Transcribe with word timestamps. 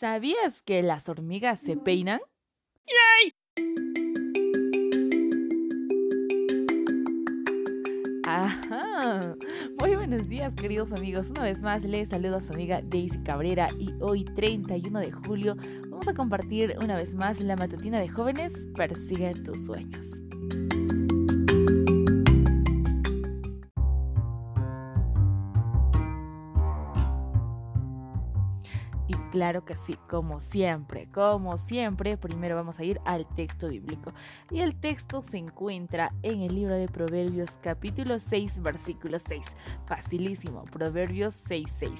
¿Sabías 0.00 0.62
que 0.62 0.82
las 0.82 1.10
hormigas 1.10 1.60
se 1.60 1.76
peinan? 1.76 2.20
Ajá. 8.26 9.36
Muy 9.78 9.96
buenos 9.96 10.26
días, 10.26 10.54
queridos 10.54 10.94
amigos. 10.94 11.28
Una 11.28 11.42
vez 11.42 11.60
más 11.60 11.84
les 11.84 12.08
saludo 12.08 12.36
a 12.36 12.40
su 12.40 12.54
amiga 12.54 12.80
Daisy 12.82 13.22
Cabrera 13.24 13.68
y 13.78 13.92
hoy 14.00 14.24
31 14.24 15.00
de 15.00 15.12
julio 15.12 15.54
vamos 15.90 16.08
a 16.08 16.14
compartir 16.14 16.76
una 16.82 16.96
vez 16.96 17.12
más 17.12 17.42
la 17.42 17.56
matutina 17.56 18.00
de 18.00 18.08
jóvenes 18.08 18.54
Persigue 18.74 19.34
tus 19.34 19.66
sueños. 19.66 20.06
Claro 29.30 29.64
que 29.64 29.76
sí, 29.76 29.96
como 30.08 30.40
siempre, 30.40 31.06
como 31.06 31.56
siempre, 31.56 32.16
primero 32.16 32.56
vamos 32.56 32.80
a 32.80 32.84
ir 32.84 33.00
al 33.04 33.28
texto 33.36 33.68
bíblico. 33.68 34.12
Y 34.50 34.60
el 34.60 34.74
texto 34.74 35.22
se 35.22 35.38
encuentra 35.38 36.12
en 36.22 36.40
el 36.40 36.54
libro 36.54 36.74
de 36.74 36.88
Proverbios 36.88 37.56
capítulo 37.62 38.18
6, 38.18 38.60
versículo 38.60 39.18
6. 39.20 39.46
Facilísimo, 39.86 40.64
Proverbios 40.64 41.34
6, 41.46 41.72
6. 41.78 41.92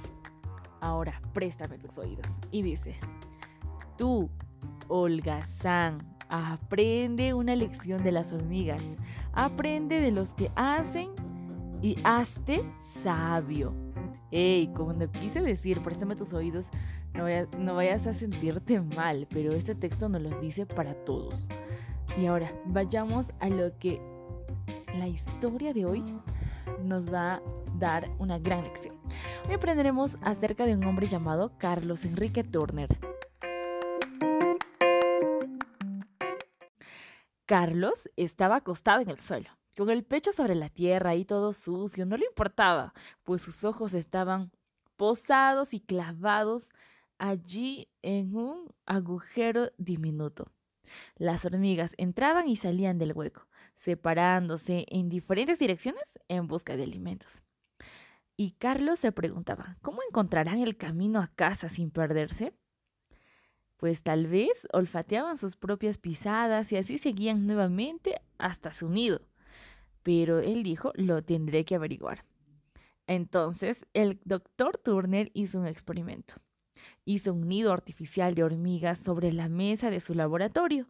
Ahora, 0.80 1.22
préstame 1.32 1.78
tus 1.78 1.96
oídos. 1.98 2.26
Y 2.50 2.62
dice, 2.62 2.96
tú, 3.96 4.28
holgazán, 4.88 6.04
aprende 6.28 7.32
una 7.34 7.54
lección 7.54 8.02
de 8.02 8.10
las 8.10 8.32
hormigas. 8.32 8.82
Aprende 9.32 10.00
de 10.00 10.10
los 10.10 10.34
que 10.34 10.50
hacen 10.56 11.10
y 11.80 11.96
hazte 12.02 12.64
sabio. 13.02 13.72
Ey, 14.32 14.68
no 14.68 15.10
quise 15.10 15.40
decir, 15.42 15.80
préstame 15.82 16.14
tus 16.14 16.32
oídos, 16.32 16.68
no, 17.14 17.74
vayas 17.74 18.06
a 18.06 18.14
sentirte 18.14 18.80
mal, 18.80 19.26
pero 19.30 19.52
este 19.52 19.74
texto 19.74 20.08
nos 20.08 20.22
los 20.22 20.40
dice 20.40 20.66
para 20.66 20.94
todos. 20.94 21.34
Y 22.18 22.26
ahora, 22.26 22.52
vayamos 22.66 23.28
a 23.40 23.48
lo 23.48 23.76
que 23.78 24.00
la 24.98 25.08
historia 25.08 25.72
de 25.72 25.86
hoy 25.86 26.04
nos 26.82 27.12
va 27.12 27.34
a 27.34 27.42
dar 27.78 28.10
una 28.18 28.38
gran 28.38 28.64
lección. 28.64 28.96
Hoy 29.48 29.54
aprenderemos 29.54 30.16
acerca 30.22 30.66
de 30.66 30.74
un 30.74 30.84
hombre 30.84 31.08
llamado 31.08 31.52
Carlos 31.58 32.04
Enrique 32.04 32.44
Turner. 32.44 32.88
Carlos 37.46 38.08
estaba 38.16 38.56
acostado 38.56 39.00
en 39.00 39.10
el 39.10 39.18
suelo, 39.18 39.50
con 39.76 39.90
el 39.90 40.04
pecho 40.04 40.32
sobre 40.32 40.54
la 40.54 40.68
tierra 40.68 41.16
y 41.16 41.24
todo 41.24 41.52
sucio, 41.52 42.06
no 42.06 42.16
le 42.16 42.26
importaba, 42.26 42.94
pues 43.24 43.42
sus 43.42 43.64
ojos 43.64 43.92
estaban 43.92 44.52
posados 44.96 45.74
y 45.74 45.80
clavados 45.80 46.68
allí 47.20 47.88
en 48.02 48.34
un 48.34 48.74
agujero 48.86 49.70
diminuto. 49.76 50.50
Las 51.16 51.44
hormigas 51.44 51.94
entraban 51.98 52.48
y 52.48 52.56
salían 52.56 52.98
del 52.98 53.12
hueco, 53.12 53.46
separándose 53.76 54.86
en 54.88 55.08
diferentes 55.08 55.58
direcciones 55.58 56.18
en 56.28 56.48
busca 56.48 56.76
de 56.76 56.82
alimentos. 56.82 57.42
Y 58.36 58.52
Carlos 58.52 58.98
se 58.98 59.12
preguntaba, 59.12 59.76
¿cómo 59.82 60.00
encontrarán 60.08 60.58
el 60.58 60.76
camino 60.76 61.20
a 61.20 61.30
casa 61.36 61.68
sin 61.68 61.90
perderse? 61.90 62.54
Pues 63.76 64.02
tal 64.02 64.26
vez 64.26 64.66
olfateaban 64.72 65.36
sus 65.36 65.56
propias 65.56 65.98
pisadas 65.98 66.72
y 66.72 66.76
así 66.76 66.98
seguían 66.98 67.46
nuevamente 67.46 68.20
hasta 68.38 68.72
su 68.72 68.88
nido. 68.88 69.20
Pero 70.02 70.40
él 70.40 70.62
dijo, 70.62 70.92
lo 70.94 71.22
tendré 71.22 71.66
que 71.66 71.74
averiguar. 71.74 72.24
Entonces 73.06 73.86
el 73.92 74.20
doctor 74.24 74.78
Turner 74.78 75.30
hizo 75.34 75.58
un 75.58 75.66
experimento 75.66 76.34
hizo 77.04 77.34
un 77.34 77.48
nido 77.48 77.72
artificial 77.72 78.34
de 78.34 78.44
hormigas 78.44 78.98
sobre 78.98 79.32
la 79.32 79.48
mesa 79.48 79.90
de 79.90 80.00
su 80.00 80.14
laboratorio. 80.14 80.86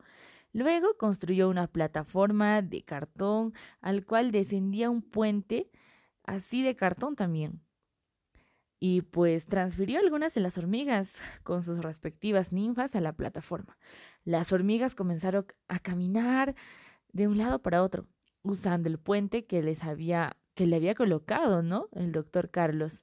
Luego 0.52 0.97
construyó 0.98 1.48
una 1.48 1.69
plataforma 1.69 2.62
de 2.62 2.82
cartón 2.82 3.55
al 3.80 4.05
cual 4.05 4.32
descendía 4.32 4.91
un 4.91 5.03
puente 5.03 5.70
así 6.25 6.62
de 6.62 6.76
cartón 6.76 7.16
también. 7.16 7.60
Y 8.81 9.03
pues 9.03 9.47
transfirió 9.47 10.00
algunas 10.00 10.34
de 10.34 10.41
las 10.41 10.56
hormigas 10.56 11.15
con 11.42 11.62
sus 11.62 11.81
respectivas 11.81 12.50
ninfas 12.53 12.97
a 12.97 13.00
la 13.00 13.12
plataforma. 13.12 13.76
Las 14.25 14.53
hormigas 14.53 14.94
comenzaron 14.94 15.47
a 15.69 15.78
caminar 15.78 16.54
de 17.12 17.28
un 17.28 17.36
lado 17.36 17.60
para 17.60 17.82
otro, 17.82 18.06
usando 18.42 18.88
el 18.88 18.98
puente 18.98 19.44
que 19.44 19.62
les 19.62 19.84
había 19.84 20.36
que 20.54 20.66
le 20.66 20.76
había 20.76 20.94
colocado, 20.94 21.62
¿no? 21.62 21.88
El 21.92 22.12
doctor 22.12 22.50
Carlos 22.50 23.03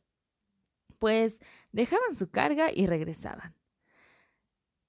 pues 0.99 1.39
dejaban 1.71 2.15
su 2.15 2.29
carga 2.29 2.71
y 2.73 2.87
regresaban. 2.87 3.55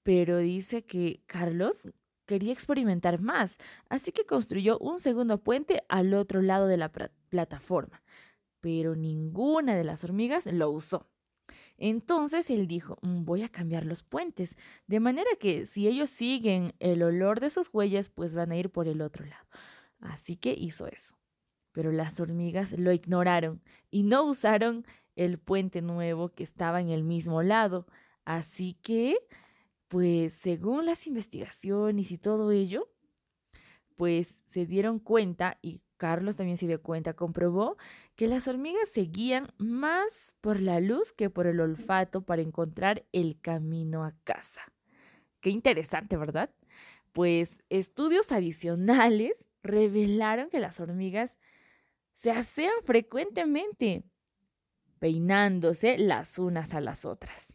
Pero 0.03 0.37
dice 0.37 0.85
que 0.85 1.21
Carlos 1.25 1.89
quería 2.25 2.53
experimentar 2.53 3.19
más, 3.19 3.57
así 3.89 4.11
que 4.11 4.25
construyó 4.25 4.77
un 4.77 4.99
segundo 4.99 5.43
puente 5.43 5.83
al 5.89 6.13
otro 6.13 6.41
lado 6.41 6.67
de 6.67 6.77
la 6.77 6.91
plataforma, 7.29 8.03
pero 8.59 8.95
ninguna 8.95 9.75
de 9.75 9.83
las 9.83 10.03
hormigas 10.03 10.45
lo 10.45 10.69
usó. 10.69 11.07
Entonces 11.77 12.49
él 12.49 12.67
dijo, 12.67 12.99
mm, 13.01 13.23
voy 13.23 13.41
a 13.41 13.49
cambiar 13.49 13.85
los 13.85 14.03
puentes, 14.03 14.57
de 14.85 14.99
manera 14.99 15.29
que 15.39 15.65
si 15.65 15.87
ellos 15.87 16.09
siguen 16.09 16.75
el 16.79 17.01
olor 17.01 17.39
de 17.39 17.49
sus 17.49 17.69
huellas, 17.73 18.09
pues 18.09 18.35
van 18.35 18.51
a 18.51 18.57
ir 18.57 18.69
por 18.69 18.87
el 18.87 19.01
otro 19.01 19.25
lado. 19.25 19.47
Así 19.99 20.35
que 20.35 20.53
hizo 20.53 20.87
eso. 20.87 21.15
Pero 21.71 21.91
las 21.91 22.19
hormigas 22.19 22.77
lo 22.77 22.91
ignoraron 22.91 23.61
y 23.89 24.03
no 24.03 24.23
usaron 24.23 24.85
el 25.19 25.37
puente 25.37 25.81
nuevo 25.81 26.29
que 26.29 26.43
estaba 26.43 26.79
en 26.79 26.89
el 26.89 27.03
mismo 27.03 27.43
lado. 27.43 27.85
Así 28.23 28.77
que, 28.81 29.17
pues 29.89 30.33
según 30.33 30.85
las 30.85 31.07
investigaciones 31.07 32.09
y 32.11 32.17
todo 32.17 32.51
ello, 32.51 32.87
pues 33.97 34.39
se 34.47 34.65
dieron 34.65 34.99
cuenta 34.99 35.57
y 35.61 35.81
Carlos 35.97 36.37
también 36.37 36.57
se 36.57 36.67
dio 36.67 36.81
cuenta, 36.81 37.13
comprobó 37.15 37.75
que 38.15 38.27
las 38.27 38.47
hormigas 38.47 38.87
seguían 38.87 39.51
más 39.57 40.33
por 40.39 40.61
la 40.61 40.79
luz 40.79 41.11
que 41.11 41.29
por 41.29 41.47
el 41.47 41.59
olfato 41.59 42.21
para 42.21 42.41
encontrar 42.41 43.05
el 43.11 43.41
camino 43.41 44.05
a 44.05 44.13
casa. 44.23 44.61
Qué 45.41 45.49
interesante, 45.49 46.15
¿verdad? 46.15 46.49
Pues 47.11 47.57
estudios 47.69 48.31
adicionales 48.31 49.43
revelaron 49.63 50.49
que 50.49 50.61
las 50.61 50.79
hormigas 50.79 51.37
se 52.13 52.31
asean 52.31 52.71
frecuentemente 52.85 54.05
peinándose 54.99 55.97
las 55.97 56.37
unas 56.37 56.73
a 56.73 56.81
las 56.81 57.05
otras. 57.05 57.47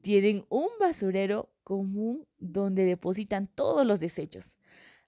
Tienen 0.00 0.44
un 0.48 0.68
basurero 0.78 1.50
común 1.64 2.26
donde 2.38 2.84
depositan 2.84 3.46
todos 3.46 3.86
los 3.86 4.00
desechos. 4.00 4.56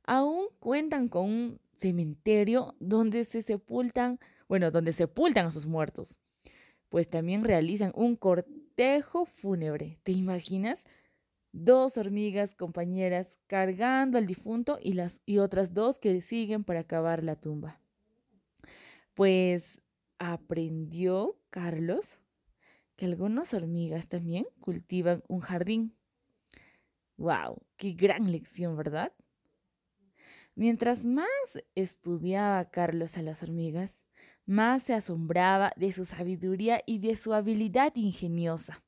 Aún 0.05 0.47
cuentan 0.59 1.09
con 1.09 1.25
un 1.25 1.61
cementerio 1.77 2.75
donde 2.79 3.25
se 3.25 3.43
sepultan, 3.43 4.21
bueno, 4.49 4.71
donde 4.71 4.93
sepultan 4.93 5.47
a 5.47 5.51
sus 5.51 5.67
muertos. 5.67 6.19
Pues 6.89 7.09
también 7.09 7.43
realizan 7.43 7.93
un 7.95 8.17
cortejo 8.17 9.25
fúnebre. 9.25 9.99
¿Te 10.03 10.13
imaginas? 10.13 10.85
Dos 11.53 11.99
hormigas 11.99 12.55
compañeras 12.55 13.39
cargando 13.47 14.19
al 14.19 14.27
difunto 14.27 14.79
y 14.81 14.95
las 14.95 15.21
y 15.27 15.39
otras 15.39 15.75
dos 15.75 15.99
que 15.99 16.21
siguen 16.23 16.65
para 16.65 16.81
acabar 16.81 17.23
la 17.23 17.37
tumba. 17.37 17.79
Pues 19.15 19.82
aprendió 20.23 21.37
Carlos 21.51 22.17
que 22.95 23.07
algunas 23.07 23.53
hormigas 23.55 24.07
también 24.07 24.47
cultivan 24.61 25.25
un 25.27 25.41
jardín. 25.41 25.97
¡Wow! 27.17 27.61
¡Qué 27.77 27.93
gran 27.93 28.31
lección, 28.31 28.77
¿verdad? 28.77 29.13
Mientras 30.55 31.05
más 31.05 31.27
estudiaba 31.75 32.71
Carlos 32.71 33.17
a 33.17 33.23
las 33.23 33.43
hormigas, 33.43 34.01
más 34.47 34.85
se 34.85 34.95
asombraba 34.95 35.73
de 35.77 35.93
su 35.93 36.05
sabiduría 36.05 36.83
y 36.87 37.01
de 37.01 37.17
su 37.17 37.35
habilidad 37.35 37.93
ingeniosa. 37.97 38.85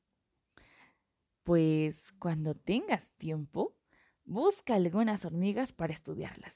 Pues 1.43 2.13
cuando 2.17 2.55
tengas 2.55 3.11
tiempo, 3.17 3.75
busca 4.23 4.75
algunas 4.75 5.25
hormigas 5.25 5.73
para 5.73 5.93
estudiarlas. 5.93 6.55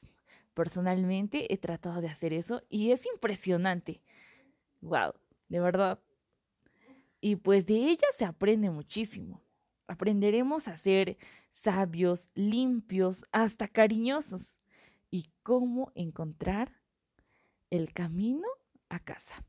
Personalmente 0.54 1.54
he 1.54 1.58
tratado 1.58 2.00
de 2.00 2.08
hacer 2.08 2.32
eso 2.32 2.64
y 2.70 2.92
es 2.92 3.06
impresionante 3.06 4.02
wow, 4.82 5.14
de 5.48 5.60
verdad. 5.60 6.00
Y 7.22 7.36
pues 7.36 7.66
de 7.66 7.76
ella 7.76 8.08
se 8.16 8.26
aprende 8.26 8.70
muchísimo. 8.70 9.42
Aprenderemos 9.88 10.68
a 10.68 10.78
ser 10.78 11.18
sabios, 11.52 12.30
limpios, 12.34 13.24
hasta 13.32 13.68
cariñosos. 13.68 14.56
Y 15.12 15.32
cómo 15.44 15.92
encontrar 15.96 16.80
el 17.70 17.94
camino 17.94 18.48
a 18.90 19.00
casa. 19.00 19.44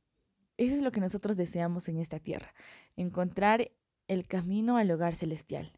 Eso 0.56 0.74
es 0.74 0.82
lo 0.82 0.92
que 0.92 1.00
nosotros 1.00 1.36
deseamos 1.36 1.88
en 1.88 1.98
esta 1.98 2.18
tierra, 2.18 2.54
encontrar 2.96 3.70
el 4.08 4.26
camino 4.26 4.76
al 4.76 4.90
hogar 4.90 5.14
celestial. 5.14 5.72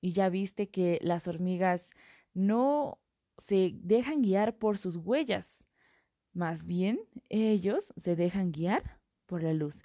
Y 0.00 0.12
ya 0.12 0.28
viste 0.28 0.68
que 0.68 0.98
las 1.02 1.28
hormigas 1.28 1.90
no 2.34 2.98
se 3.38 3.72
dejan 3.74 4.22
guiar 4.22 4.56
por 4.56 4.78
sus 4.78 4.96
huellas, 4.96 5.48
más 6.36 6.66
bien, 6.66 7.00
ellos 7.30 7.92
se 7.96 8.14
dejan 8.14 8.52
guiar 8.52 8.82
por 9.24 9.42
la 9.42 9.54
luz. 9.54 9.78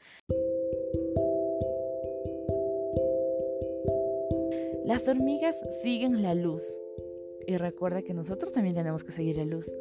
Las 4.83 5.07
hormigas 5.07 5.55
siguen 5.81 6.21
la 6.21 6.35
luz. 6.35 6.63
Y 7.47 7.55
recuerda 7.55 8.01
que 8.01 8.13
nosotros 8.13 8.51
también 8.51 8.75
tenemos 8.75 9.05
que 9.05 9.13
seguir 9.13 9.37
la 9.37 9.45
luz. 9.45 9.71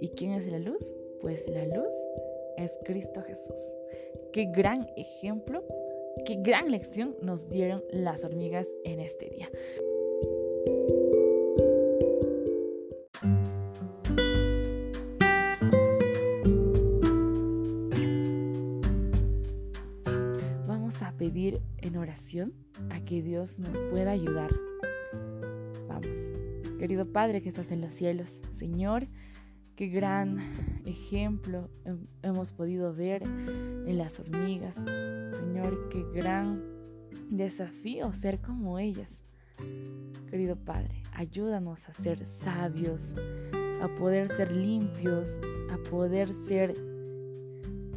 ¿Y 0.00 0.10
quién 0.10 0.30
es 0.32 0.46
la 0.46 0.60
luz? 0.60 0.82
Pues 1.20 1.48
la 1.48 1.66
luz 1.66 1.92
es 2.56 2.72
Cristo 2.84 3.22
Jesús. 3.22 3.58
Qué 4.32 4.44
gran 4.44 4.86
ejemplo, 4.96 5.64
qué 6.24 6.36
gran 6.36 6.70
lección 6.70 7.16
nos 7.22 7.48
dieron 7.48 7.82
las 7.90 8.22
hormigas 8.22 8.68
en 8.84 9.00
este 9.00 9.30
día. 9.30 9.50
En 21.90 21.96
oración 21.96 22.54
a 22.90 23.00
que 23.00 23.20
Dios 23.20 23.58
nos 23.58 23.76
pueda 23.90 24.12
ayudar. 24.12 24.50
Vamos, 25.88 26.16
querido 26.78 27.04
Padre 27.12 27.42
que 27.42 27.48
estás 27.48 27.70
en 27.72 27.80
los 27.80 27.92
cielos, 27.92 28.38
Señor, 28.52 29.08
Qué 29.80 29.86
gran 29.86 30.40
ejemplo 30.84 31.70
hemos 32.22 32.52
podido 32.52 32.94
ver 32.94 33.22
en 33.22 33.96
las 33.96 34.20
hormigas. 34.20 34.74
Señor, 34.74 35.88
qué 35.88 36.04
gran 36.12 36.62
desafío 37.30 38.12
ser 38.12 38.42
como 38.42 38.78
ellas. 38.78 39.08
Querido 40.28 40.56
Padre, 40.56 41.00
ayúdanos 41.14 41.88
a 41.88 41.94
ser 41.94 42.26
sabios, 42.26 43.14
a 43.80 43.88
poder 43.98 44.28
ser 44.28 44.54
limpios, 44.54 45.38
a 45.70 45.78
poder 45.88 46.28
ser 46.28 46.74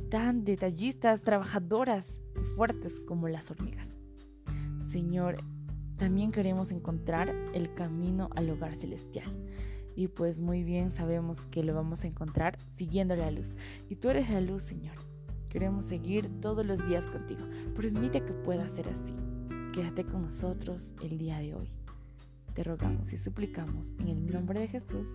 tan 0.10 0.46
detallistas, 0.46 1.22
trabajadoras 1.22 2.06
fuertes 2.56 3.00
como 3.02 3.28
las 3.28 3.52
hormigas. 3.52 3.96
Señor, 4.88 5.38
también 5.98 6.32
queremos 6.32 6.72
encontrar 6.72 7.34
el 7.54 7.74
camino 7.74 8.30
al 8.36 8.50
hogar 8.50 8.76
celestial 8.76 9.32
y 9.96 10.08
pues 10.08 10.40
muy 10.40 10.64
bien 10.64 10.92
sabemos 10.92 11.46
que 11.46 11.64
lo 11.64 11.74
vamos 11.74 12.04
a 12.04 12.08
encontrar 12.08 12.58
siguiendo 12.76 13.16
la 13.16 13.32
luz. 13.32 13.56
Y 13.90 13.96
tú 13.96 14.10
eres 14.10 14.30
la 14.30 14.42
luz, 14.42 14.64
Señor. 14.64 14.96
Queremos 15.50 15.86
seguir 15.86 16.30
todos 16.42 16.66
los 16.66 16.86
días 16.88 17.06
contigo. 17.06 17.46
Permite 17.76 18.22
que 18.22 18.34
pueda 18.34 18.68
ser 18.70 18.90
así. 18.90 19.14
Quédate 19.72 20.04
con 20.04 20.24
nosotros 20.24 20.94
el 21.04 21.18
día 21.18 21.38
de 21.40 21.56
hoy. 21.56 21.70
Te 22.56 22.64
rogamos 22.64 23.14
y 23.14 23.18
suplicamos 23.18 23.92
en 24.00 24.08
el 24.08 24.32
nombre 24.32 24.62
de 24.62 24.68
Jesús. 24.68 25.08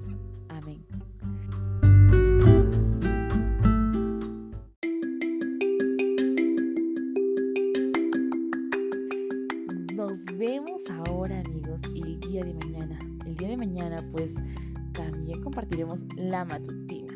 Amén. 0.49 0.85
Vemos 10.39 10.83
ahora 10.89 11.41
amigos 11.41 11.81
el 11.97 12.21
día 12.21 12.45
de 12.45 12.55
mañana. 12.55 12.97
El 13.27 13.35
día 13.35 13.49
de 13.49 13.57
mañana 13.57 13.97
pues 14.13 14.31
también 14.93 15.43
compartiremos 15.43 16.01
la 16.15 16.45
matutina. 16.45 17.13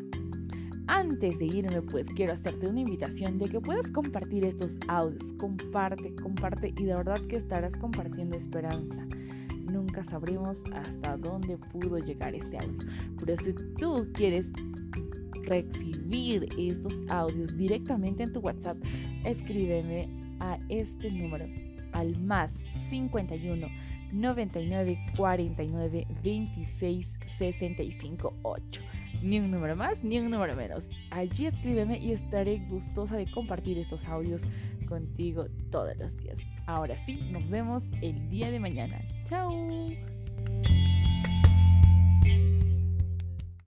Antes 0.87 1.39
de 1.39 1.45
irme, 1.45 1.81
pues 1.83 2.05
quiero 2.09 2.33
hacerte 2.33 2.67
una 2.67 2.81
invitación 2.81 3.37
de 3.37 3.47
que 3.47 3.61
puedas 3.61 3.89
compartir 3.91 4.43
estos 4.43 4.77
audios. 4.89 5.31
Comparte, 5.37 6.13
comparte 6.15 6.73
y 6.77 6.83
de 6.83 6.95
verdad 6.95 7.21
que 7.29 7.37
estarás 7.37 7.77
compartiendo 7.77 8.37
esperanza. 8.37 9.07
Nunca 9.71 10.03
sabremos 10.03 10.61
hasta 10.73 11.15
dónde 11.15 11.57
pudo 11.57 11.99
llegar 11.99 12.35
este 12.35 12.57
audio. 12.57 12.77
Pero 13.17 13.37
si 13.37 13.53
tú 13.79 14.05
quieres 14.13 14.51
recibir 15.43 16.49
estos 16.57 16.99
audios 17.07 17.55
directamente 17.55 18.23
en 18.23 18.33
tu 18.33 18.41
WhatsApp, 18.41 18.77
escríbeme 19.23 20.09
a 20.41 20.59
este 20.67 21.09
número 21.09 21.45
al 21.93 22.17
más 22.17 22.63
51 22.89 23.67
99 24.11 24.99
49 25.17 26.07
26 26.23 27.15
65 27.37 28.33
8. 28.43 28.81
Ni 29.21 29.39
un 29.39 29.51
número 29.51 29.75
más, 29.75 30.03
ni 30.03 30.19
un 30.19 30.29
número 30.29 30.55
menos. 30.55 30.89
Allí 31.11 31.47
escríbeme 31.47 31.97
y 31.97 32.11
estaré 32.11 32.59
gustosa 32.69 33.17
de 33.17 33.29
compartir 33.31 33.77
estos 33.77 34.05
audios 34.05 34.43
contigo 34.87 35.45
todos 35.71 35.97
los 35.97 36.15
días. 36.17 36.37
Ahora 36.65 36.97
sí, 37.05 37.19
nos 37.31 37.49
vemos 37.49 37.89
el 38.01 38.29
día 38.29 38.51
de 38.51 38.59
mañana. 38.59 39.01
Chao. 39.25 39.51